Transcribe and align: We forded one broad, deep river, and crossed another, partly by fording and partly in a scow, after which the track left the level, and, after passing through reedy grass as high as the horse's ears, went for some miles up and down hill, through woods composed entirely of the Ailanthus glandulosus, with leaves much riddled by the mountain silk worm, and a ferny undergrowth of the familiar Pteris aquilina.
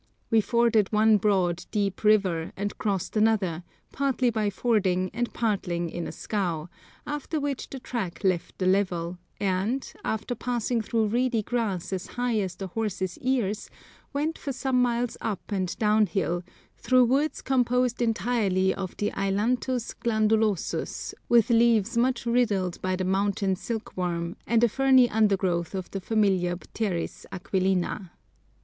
We 0.31 0.41
forded 0.41 0.91
one 0.91 1.17
broad, 1.17 1.65
deep 1.69 2.03
river, 2.03 2.53
and 2.57 2.75
crossed 2.79 3.15
another, 3.15 3.63
partly 3.91 4.31
by 4.31 4.49
fording 4.49 5.11
and 5.13 5.31
partly 5.31 5.77
in 5.93 6.07
a 6.07 6.11
scow, 6.11 6.69
after 7.05 7.39
which 7.39 7.69
the 7.69 7.79
track 7.79 8.23
left 8.23 8.57
the 8.57 8.65
level, 8.65 9.19
and, 9.39 9.85
after 10.03 10.33
passing 10.33 10.81
through 10.81 11.09
reedy 11.09 11.43
grass 11.43 11.93
as 11.93 12.07
high 12.17 12.39
as 12.39 12.55
the 12.55 12.65
horse's 12.69 13.19
ears, 13.19 13.69
went 14.11 14.39
for 14.39 14.51
some 14.51 14.81
miles 14.81 15.17
up 15.21 15.51
and 15.51 15.77
down 15.77 16.07
hill, 16.07 16.41
through 16.79 17.05
woods 17.05 17.43
composed 17.43 18.01
entirely 18.01 18.73
of 18.73 18.97
the 18.97 19.11
Ailanthus 19.15 19.93
glandulosus, 19.93 21.13
with 21.29 21.51
leaves 21.51 21.95
much 21.95 22.25
riddled 22.25 22.81
by 22.81 22.95
the 22.95 23.03
mountain 23.05 23.55
silk 23.55 23.95
worm, 23.95 24.35
and 24.47 24.63
a 24.63 24.67
ferny 24.67 25.07
undergrowth 25.11 25.75
of 25.75 25.91
the 25.91 26.01
familiar 26.01 26.55
Pteris 26.55 27.27
aquilina. 27.31 28.09